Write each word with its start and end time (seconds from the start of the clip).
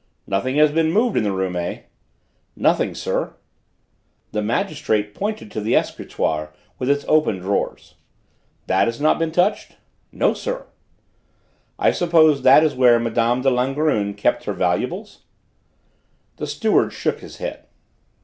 "Nothing 0.25 0.55
has 0.55 0.71
been 0.71 0.91
moved 0.91 1.15
in 1.15 1.21
the 1.21 1.31
room, 1.31 1.55
eh?" 1.55 1.81
"Nothing, 2.55 2.95
sir." 2.95 3.35
The 4.31 4.41
magistrate 4.41 5.13
pointed 5.13 5.51
to 5.51 5.61
the 5.61 5.75
escritoire 5.75 6.55
with 6.79 6.89
its 6.89 7.05
open 7.07 7.37
drawers. 7.37 7.93
"That 8.65 8.87
has 8.87 8.99
not 8.99 9.19
been 9.19 9.31
touched?" 9.31 9.75
"No, 10.11 10.33
sir." 10.33 10.65
"I 11.77 11.91
suppose 11.91 12.41
that 12.41 12.63
is 12.63 12.73
where 12.73 12.97
Mme. 12.99 13.43
de 13.43 13.51
Langrune 13.51 14.15
kept 14.15 14.45
her 14.45 14.53
valuables?" 14.53 15.19
The 16.37 16.47
steward 16.47 16.93
shook 16.93 17.19
his 17.19 17.37
head. 17.37 17.67